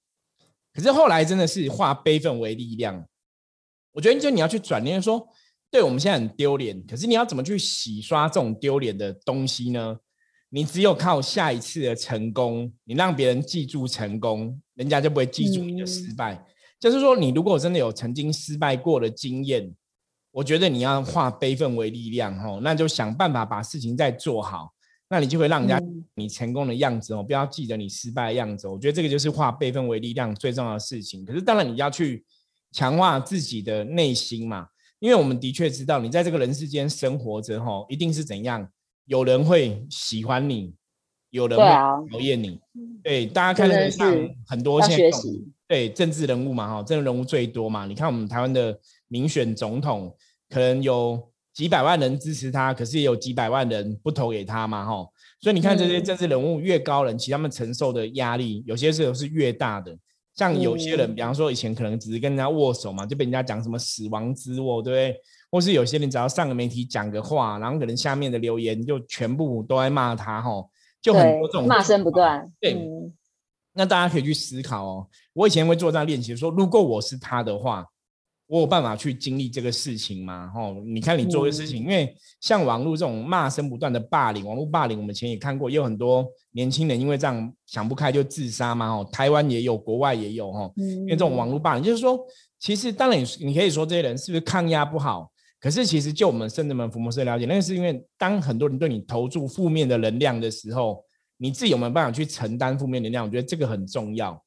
[0.72, 3.04] 可是后来真的是化悲愤为力量，
[3.92, 5.26] 我觉得就你要去转念说，
[5.70, 9.98] 对我们现在很丢脸，可是你要怎么去洗刷这种丢脸的东西呢？
[10.50, 16.44] 你只有靠下一次的成功，你让别人记住成功，人家就不会记住你的失败。
[16.78, 19.72] 就是说，你如果真的有曾经失败过的经验，
[20.32, 24.72] 我觉得你要化悲愤为力量，吼，那就想办法把事情再做好，
[25.08, 25.80] 那你就会让人家
[26.14, 28.68] 你成功的样子哦，不要记得你失败的样子。
[28.68, 31.24] 我觉得这个就是化悲愤为力量最重要的事情。
[31.24, 32.24] 可是当然你要去
[32.70, 34.68] 强化自己的内心嘛，
[35.00, 38.68] 因为我们的确知道你在这个人世间生活着，吼，一定是怎样。
[39.06, 40.72] 有人会喜欢你，
[41.30, 41.64] 有人会
[42.12, 42.60] 讨厌你。
[43.02, 44.14] 对，大家看那个上
[44.46, 45.18] 很多现在
[45.66, 47.86] 对政治人物嘛，哈，政治人物最多嘛。
[47.86, 48.78] 你看我们台湾的
[49.10, 50.16] 民选总统，
[50.48, 55.12] 可能有几百万人支持他，可是也有几百万人不投给他嘛，吼。
[55.40, 59.94] 所以你看这些政治人物越高人其实，他们承受的压力有些时候是越大的。
[60.36, 65.20] 像有些人，比方说以前可能只是跟人家握手嘛，就被人家讲什么死亡之握，对不对？
[65.50, 70.70] 或是有些人只要上个媒体讲个话，然后可能下面的留言就全部都在骂他，吼，
[71.02, 72.50] 就很多这种骂声不断。
[72.60, 72.78] 对，
[73.72, 75.06] 那大家可以去思考哦。
[75.32, 77.84] 我以前会做这样练习，说如果我是他的话，
[78.50, 80.50] 我有办法去经历这个事情吗？
[80.56, 88.88] 哦，你看你做的事情，因为像网络这种骂声不断的霸凌，网络霸凌，我们前也看过，也有很多年轻人因为这样想不开就自杀嘛。
[88.88, 90.68] 哦，台湾也有，国外也有，哈。
[90.76, 92.18] 因为这种网络霸凌，就是说，
[92.58, 95.30] 其实当然你你可以说这些人是不是抗压不好？
[95.60, 101.04] 可是，其实就我们圣人们、福摩斯了解，那个是因为当很多人对你投注负面的能量的时候，
[101.36, 103.24] 你自己有没有办法去承担负面能量？
[103.24, 104.42] 我觉得这个很重要。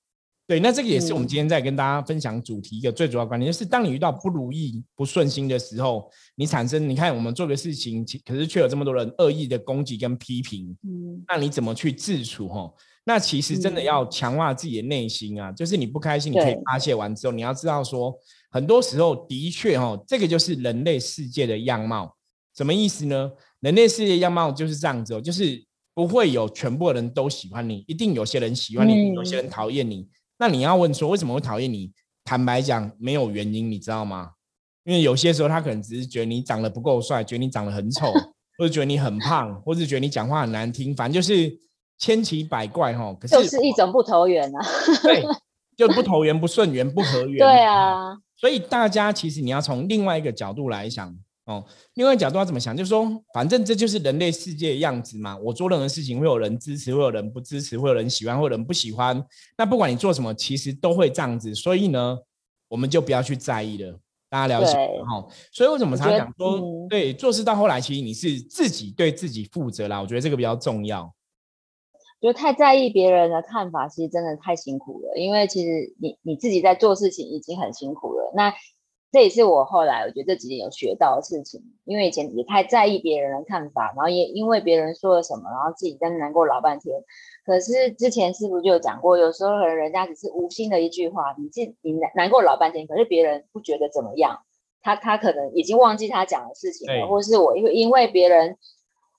[0.45, 12.49] 对，那这个也是我们今天在跟大家分享主题一个最主要观点，就是当你遇到不如意、不顺心的时候，你产生你看我们做的事情，可是却有这么多人恶意的攻击跟批评，嗯，那你怎么去自处？
[12.49, 12.71] 哈，
[13.05, 18.13] 那其实真的要强化自己的内心啊，就是你不开心，你可以发泄完之后，你要知道说。
[18.51, 22.15] 很多时候的确哈，这个就是人类世界的样貌。
[22.55, 23.31] 什么意思呢？
[23.61, 25.59] 人类世界样貌就是这样子哦，就是
[25.95, 30.07] 不会有全部的人都喜欢你，一定有些人喜欢你，有些人讨厌你。
[30.43, 31.89] 那你要问说为什么会讨厌你？
[32.25, 34.31] 坦白讲，没有原因，你知道吗？
[34.83, 38.11] 因为有些时候他可能只是觉得你长得不够帅，觉得你长得很丑，
[38.59, 41.49] 或者觉得你很胖，或者觉得你讲话很难听，反正就是
[41.97, 43.15] 千奇百怪哈。
[43.17, 44.59] 可是就是一种不投缘啊。
[45.01, 45.23] 对，
[45.77, 47.37] 就不投缘、不顺缘、不合缘。
[47.37, 48.17] 对啊。
[48.35, 51.61] 所以大家其实你要从另外一个角度来想哦，
[51.95, 52.75] 另外角度要怎么想？
[52.75, 55.37] 就是说，反正这就是人类世界的样子嘛。
[55.39, 59.21] 我做任何事情会有人支持，会有人不支持，会有人喜欢，会有人不喜欢。
[59.57, 61.53] 那不管你做什么，其实都会这样子。
[61.53, 62.17] 所以呢，
[62.69, 63.99] 我们就不要去在意了。
[64.29, 64.73] 大家了解
[65.05, 65.27] 哈。
[65.51, 69.99] 所以为什么常讲说，对做事到后来，其实你是自己对自己负责啦。
[69.99, 71.13] 我觉得这个比较重要。
[72.21, 75.17] 就太在意别人的看法，其实真的太辛苦了。
[75.17, 78.31] 因为其实你你自己在做事情已经很辛苦了。
[78.33, 78.53] 那
[79.13, 81.61] 这也是我后来我觉得这几年有学到的事情。
[81.85, 87.01] 因为以前也太在意别人的看法，然后也因为别人说了什么，然后自己在难过老半天。
[87.45, 94.39] 可是之前师傅就有讲过，有时候可能人家只是无心的一句话，你自你难难过老半天，可是别人不觉得怎么样，
[94.81, 98.57] 他他可能已经忘记他讲的事情了，或是我因为因为别人。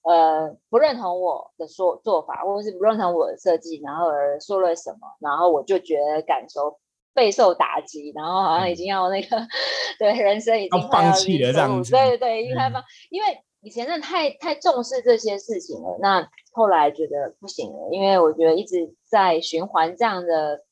[0.06, 6.76] 呃，不认同我的说做法，或者是不认同我的设计，然后而说了什么，然后我就觉得感受
[7.14, 9.46] 备受打击，然后好像已经要那个，
[9.98, 11.92] 对人生已经放弃了这样子。
[11.92, 13.28] 对对对，应该放，因为
[13.62, 20.64] 以前真的太太重视这些事情了，那后来觉得不行了，因为我觉得一直在循环这样的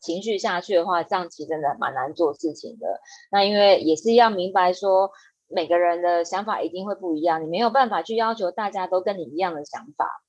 [0.00, 3.00] 情绪下去的话，这样其实真的蛮难做事情的。
[3.30, 5.10] 那因为也是要明白说，
[5.48, 10.22] 每个人的想法一定会不一样，你没有办法去要求大家都跟你一样的想法。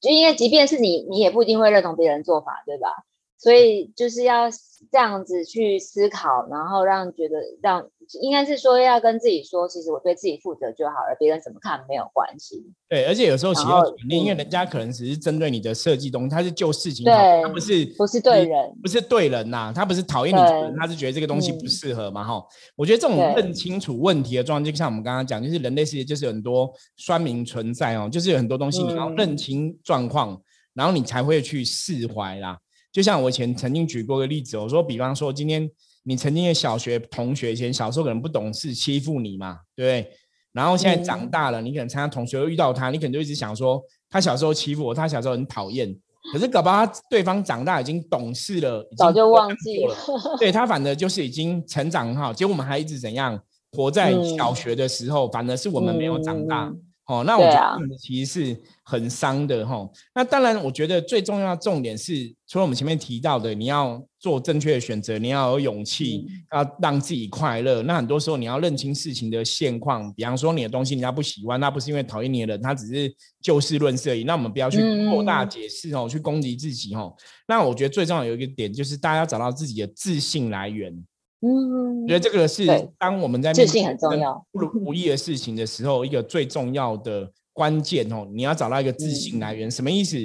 [0.00, 3.04] 就因为即便是你，你也不一定会认同别人做法，对吧？
[3.42, 4.48] 所以就是要
[4.92, 7.84] 这样子去思考，然后让觉得让
[8.20, 12.62] 应该是说要跟自己说，其实我对自己负责就好了，别人怎么看没有关系。
[12.88, 20.40] 对，而且有时候企业肯定，因为人家可能只是针对你的设计东西，他是就事情，对，他不是不是对人，不是对人呐，他不是讨厌你
[20.78, 22.40] 他是觉得这个东西不适合嘛，哈。
[22.76, 30.40] 我觉得这种认清楚问题的状态，就像我们刚刚讲，就是人类世界就是有很多酸民存在哦，就是有很多东西你要认清状况，
[30.74, 32.56] 然后你才会去释怀啦。
[32.92, 35.68] 就像我以前曾经举过个例子，我说，比方说，今天
[36.02, 40.12] 你曾经的小学同学，以前小时候可能不懂事，欺负你嘛，对不对？
[40.52, 45.96] 然后现在长大了，你可能参加同学又遇到他，你可能就一直想说，他小时候欺负我，他小时候很讨厌。
[46.32, 49.96] 可是搞不好对方长大已经懂事了，早就忘记了。
[50.38, 53.40] 对他反而就是已经成长很好，结果我们还一直怎样
[53.72, 56.70] 活在小学的时候，反而是我们没有长大。
[57.06, 59.86] 哦，那我觉得其实是很伤的哈。
[60.14, 67.82] 那当然，我觉得最重要的重点是，除了我们前面提到的，你要做正确的选择，你要有勇气，要让自己快乐。
[67.82, 70.14] 那很多时候，你要认清事情的现况。
[70.14, 73.12] 比方说，你的东西人家不喜欢，那不是因为讨厌你的人，他只是
[73.42, 74.22] 就事论事而已。
[74.22, 74.78] 那我们不要去
[75.10, 77.12] 扩大解释哦，去攻击自己哦。
[77.48, 81.04] 那我觉得最重要有一个点，就是大家要找到自己的自信来源。
[81.44, 82.64] 嗯，觉得这个是
[82.96, 89.68] 当我们在自信很重要不如不易的事情的时候，一个最重要的关键哦，你要找到一个自信来源。
[89.68, 90.16] 什么意思？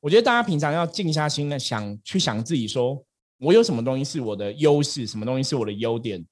[0.00, 3.02] 我觉得大家平常要静下心来想，去想自己说，
[3.40, 6.22] 我有什么东西是我的优势，什么东西是我的优点，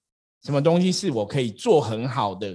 [0.44, 2.50] 什么东西是我可以做很好的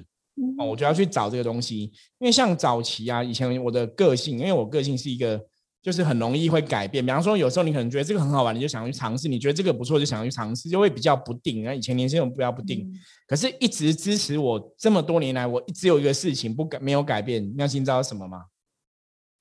[0.59, 1.85] 哦，我就要去找这个东西。
[2.19, 5.41] 因为像早期啊，以前我的个性，因为我个性是一个。
[5.81, 11.63] 就是很容易会改变，比方说有时候你可能觉得这个很好玩，你就想要去尝试；你觉得这个不错，就想要去尝试，就会比较不定。
[11.63, 12.87] 那以前年轻人比较不定，
[13.27, 17.43] 可是一直支持我这么多年来，我一直有一个事情不改，没有改变。
[17.55, 18.43] 妙心知道什么吗？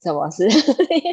[0.02, 0.48] 什么事？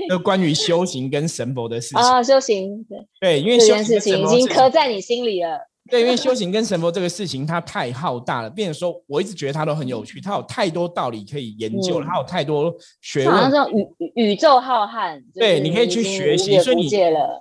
[0.10, 5.60] 就关于修行跟神佛的事情啊，修行对对，因为这件事情已经刻在你心里了。
[5.90, 8.50] 对，因为修行跟神佛这个事情，它太浩大了。
[8.50, 13.36] 变成说，我一直觉得它都很有趣，它有太多道理可以研究了，它有太多学问。
[13.36, 16.90] 好像宇宇宙浩瀚，对，你可以去学习，所以你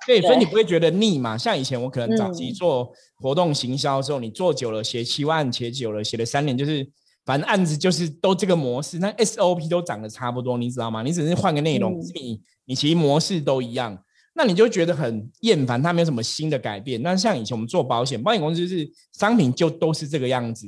[0.06, 1.36] 对，所以你不会觉得腻嘛？
[1.36, 6.86] 像以前我可能早期做活动行销的时候，你做久了，写七万，写久了，写了三年，就是
[7.24, 11.02] 反正案子就是都这个模式，那 SOP 都长得差不多，你知道吗？
[11.02, 13.98] 你只是换个内容，你你其实模式都一样。
[14.38, 17.00] 那你就觉得很厌烦，它没有什么新的改变。
[17.00, 20.66] 那像以前我们做保险，保险公司是商品就都是这个样子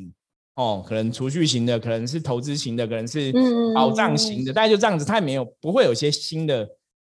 [0.55, 3.31] 哦，可能储蓄型的，可能是投资型的，可能是
[3.75, 6.67] 保障型的，大概就这样子，它也没有不会有一些新的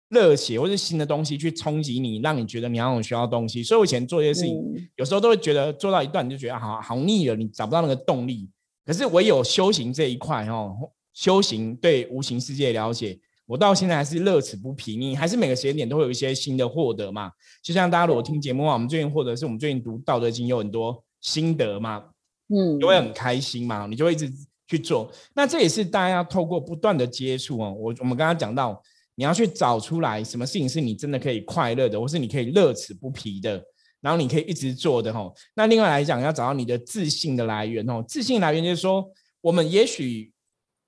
[0.07, 3.61] 热血或是新的东西去冲击你，让你觉得你要有需要东西。
[3.61, 4.55] 所以我以前做这些事情，
[4.95, 8.49] 有时候都会觉得做到一段你就觉得好好腻了，你找不到那个动力。
[8.85, 10.73] 可是唯有修行这一块哦，
[11.13, 13.19] 修行对无形世界了解。
[13.47, 17.31] 我到现在还是乐此不疲，你还是每个时间点都会有一些新的获得嘛？
[17.61, 22.03] 就像大家如果听节目啊，我们最近获得是我们最近读《道德经》有很多心得嘛，
[22.49, 24.31] 嗯，就会很开心嘛，你就会一直
[24.67, 25.11] 去做。
[25.35, 27.71] 那这也是大家要透过不断的接触哦。
[27.77, 28.81] 我我们刚刚讲到，
[29.13, 33.63] 你要去找出来什么事情是你真的可以快乐的，或是你可以乐此不疲的，
[34.01, 35.31] 然后你可以一直做的哈。
[35.53, 38.03] 那另外来讲，要找到你的自信的来源哦。
[38.07, 39.07] 自信来源就是说，
[39.41, 40.31] 我们也许。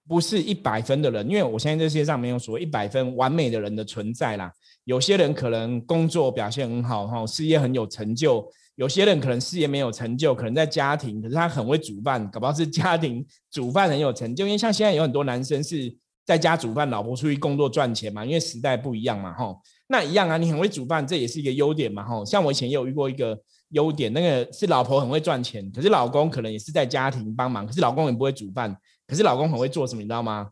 [0.08, 4.52] 不是一百分的人，因为我相信这世界上没有所谓一百分完美的人的存在啦。
[4.86, 8.42] 有些人可能工作表现很好，哈，事业很有成就；
[8.76, 14.46] 有些人可能事业没有成就，可能在家庭，可是他很会煮饭，搞不好是家庭煮饭很有成就。
[14.46, 15.94] 因为像现在有很多男生是
[16.26, 19.54] 在家煮饭，老婆出去工作赚钱嘛，因为时代不一样嘛，哈。
[19.90, 22.24] 那一样啊，你很会煮饭，这也是一个优点嘛，哈。
[22.24, 23.38] 像我以前也有遇过一个
[23.72, 28.74] 优点，那个是老婆很会赚钱，可是老公可能也是在家庭帮忙，可是老公也不会煮饭。
[29.08, 30.50] 可是老公很会做什么，你知道吗？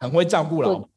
[0.00, 0.88] 很会照顾老婆，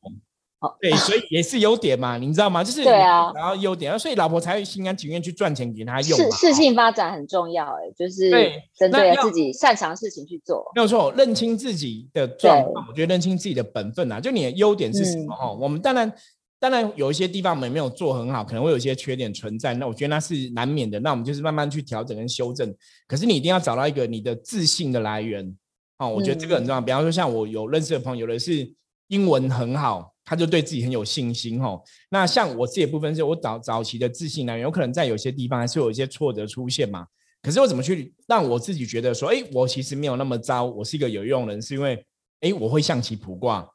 [0.79, 2.63] 对，所以也是优点嘛， 你知道吗？
[2.63, 6.19] 就是对啊，然后优点，所以老婆才会心甘情愿去赚钱给他用。
[6.19, 10.71] 事事性发展很重要，哎，就是对针对自己擅长的事情去做。
[10.75, 15.51] 没有错，认清自己的状况，我觉得认清自己的本分啊，就你的优点是什么哈？
[15.51, 16.13] 我们当然
[16.59, 22.71] 当然有一些地方我们没有做很好，可能会有一些缺点存在，那我觉得那是难免的，那我们就是慢慢去调整跟修正。
[23.07, 25.57] 可是你一定要找到一个你的自信的来源。
[26.01, 26.81] 哦，我觉得这个很重要。
[26.81, 28.67] 比方说，像我有认识的朋友，有的是
[29.09, 31.61] 英文很好，他就对自己很有信心。
[31.61, 31.79] 哦，
[32.09, 37.05] 那像我自己部分是我早早期的自信来源，有可能在有些地方还是有一些挫折出现嘛。
[37.43, 42.03] 可是我怎么去让我自己觉得说，哎，我其实没有那么糟，我是一个有用人，是因为，
[42.39, 43.67] 哎，我会象棋卜卦。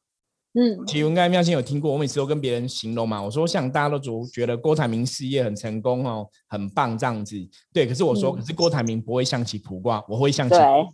[0.55, 7.37] 嗯，其实应该妙心有听过，我每次都跟别人形容嘛，我说像大家都觉觉得郭台铭事业很成功哦，很棒这样子，
[7.73, 10.93] 对，可是我说，可是郭台铭不会象棋卜卦，我会象棋卜卦。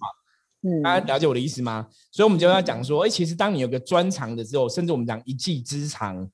[0.63, 1.89] 嗯，大家了解我的意思吗？
[2.11, 6.29] 所以，我们就要讲说，哎，其实当你有个专长的时候，甚至我们讲一技之长，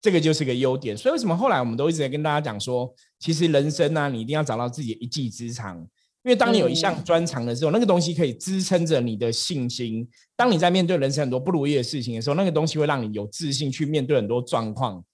[0.00, 0.96] 这个就是个优点。
[0.96, 5.76] 所以，为什么后来我们都一直在跟大家讲说，其实人生呢，你一定要找到自己的一技之长，
[6.22, 10.08] 因为当你有一项专长的时候，那个东西可以支撑着你的信心。
[10.36, 15.04] 当你在面对人生很多不如意的事情的时候，那个东西会让你有自信去面对很多状况。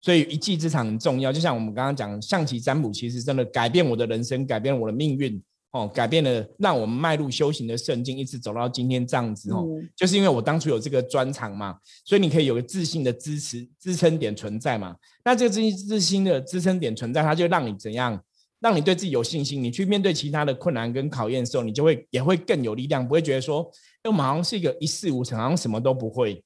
[0.00, 1.32] 所以，一技之长很重要。
[1.32, 5.40] 就像我们刚刚讲，象棋占卜，其实真的改变我的人生，改变了我的命运。
[5.72, 14.96] 哦，改变了，让我们迈入修行的圣境，一直走到今天这样子哦，就是因为我当初有这个专长嘛，所以你可以有个自信的支持支撑点存在嘛。
[15.24, 18.18] 那这个自信自信的支撑点存在，它就让你怎样，
[18.60, 19.62] 让你对自己有信心。
[19.62, 23.70] 你去面对其他的困难跟考验的时候，你就会也会更有力量，不会觉得说，
[24.02, 26.42] 哎，我们好像是一个一事无成，好像什么都不会。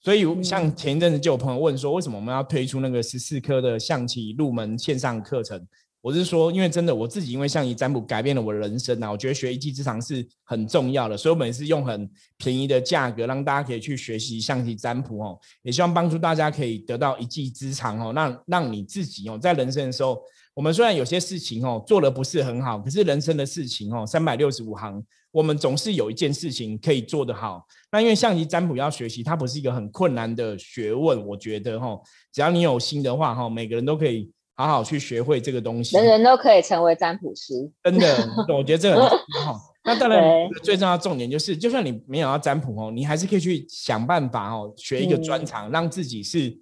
[0.00, 5.66] 所以像前一阵子就有朋友问说，为什么我们要推出那个十四科的象棋入门线上课程？
[6.06, 20.16] 我是说，因为真的我自己因为象棋占卜改变了我的人生呐，我觉得学一技之长是很重要的，所以我们是用很便宜的价格让大家可以去学习象棋占卜哦，也希望帮助大家可以得到一技之长哦，让让你自己哦在人生的时候，
[20.54, 25.02] 我们虽然有些事情哦做的不是很好，可是人生的事情哦三百六十五行，
[25.32, 27.66] 我们总是有一件事情可以做得好。
[27.90, 31.98] 那因为象棋占卜要学习，它不是一个很困难的学问，我觉得哈，
[32.32, 34.30] 只要你有心的话哈，每个人都可以。
[34.56, 37.52] 好好去学会这个东西，人人都可以成为占卜师。
[37.84, 39.00] 真的， 我觉得这很
[39.44, 39.60] 好。
[39.84, 46.58] 那当然，最重要的重点就是，就算你没有要占卜哦，你还是可以去想办法哦，学一个专长，让自己是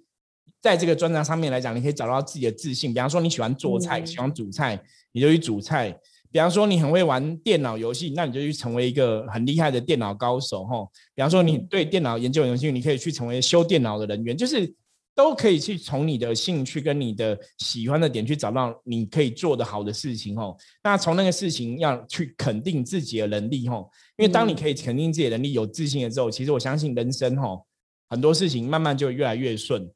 [0.61, 2.93] 在这个专长上面来讲，你可以找到自己的自信。
[2.93, 4.77] 比方说，你喜欢做菜，喜欢煮菜，
[5.13, 5.91] 你就去煮菜；
[6.31, 10.85] 比方说，你很会玩电脑游戏，那你就去成为一个很厉害的电脑高手哈。
[11.15, 14.75] 比方说，你对电脑研究有兴趣，你可以去成为修电脑的人员，就是。
[15.15, 20.55] 都可以去从你的兴趣跟你的喜欢的点去找到你可以做的好的事情哦。
[20.83, 27.63] 那从那个事情要去肯定自己的能力哦，因为当你可以肯定自己的能力、有自信的时候，其实我相信人生哦，
[28.09, 29.89] 很多事情慢慢就越来越顺。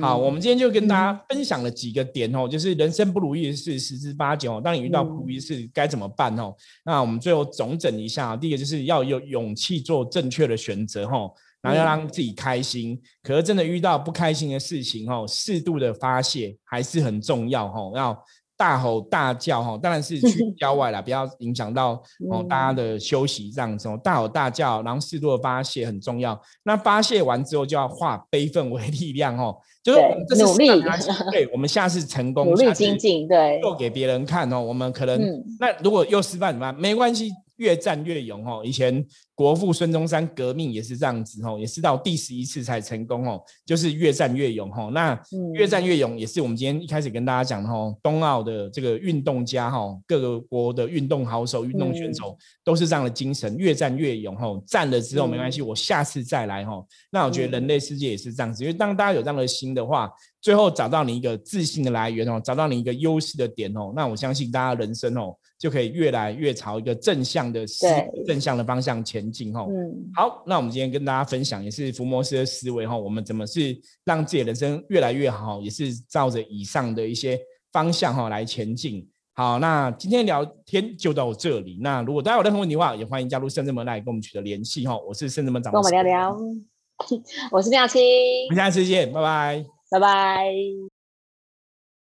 [0.00, 4.60] 好，我们今天就跟大家分享了几个点哦，就是人生不如意的事十之八九哦。
[4.60, 6.52] 当你遇到不如意事该怎么办哦？
[6.84, 11.30] 那我们最后总整一下，第一个就是要有勇气做正确的选择哈。
[11.64, 17.90] 然后要让自己开心，可是真的遇到不开心的事情哦，适度的发泄还是很重要哦。
[17.96, 18.22] 要
[18.54, 21.92] 大吼大叫哈，当然是去郊外啦， 不要影响到
[22.30, 23.98] 哦大家的休息这样子哦。
[24.04, 26.38] 大吼大叫，然后适度的发泄很重要。
[26.64, 30.68] 那发泄完之后，就要化悲愤为力量哦，就是努力，
[31.32, 34.60] 对，我们下次成功， 努力精进，对，做给别人看哦。
[34.60, 35.18] 我们可能
[35.58, 36.78] 那如果又失败怎么办？
[36.78, 37.30] 没关系。
[37.56, 38.62] 越战越勇哦！
[38.64, 44.90] 以前国父孙中山革命也是这样子哦，也是到第十一次才成功哦，就是越战越勇哦。
[44.92, 45.18] 那
[45.54, 54.62] 越战越勇也是我们今天一开始跟大家讲的哦，冬奥的这个运动家哈，各个国的运动好手、运动选手都是这样的精神，越战越勇哦。
[54.66, 56.84] 战了之后没关系，我下次再来哈。
[57.10, 60.10] 那我觉得人类世界也是这样子，因为当大家有这样的心的话，
[60.44, 65.34] 最后找到你一个自信的来源哦，找到你一个优势的点哦，那我相信大家人生哦。
[65.56, 67.86] 就可以越来越朝一个正向的思
[68.26, 69.64] 正向的方向前进哈。
[69.66, 73.74] 嗯，好，那我们今天跟大家分享也是福摩斯的思维哈，我们怎么是
[74.04, 77.40] 让自己的人生越来越好，也是照着以上的一些
[77.72, 79.08] 方向哈来前进。
[79.32, 81.78] 好，那今天聊天就到这里。
[81.80, 84.98] 那如果大家有任何问题的话，也欢迎加入圣智门来跟我们取得联系哈。
[84.98, 86.36] 我是圣智门长，跟我们聊聊。
[87.50, 88.02] 我是妙青，
[88.50, 89.64] 我们下次见，拜拜，
[89.94, 90.93] 拜拜。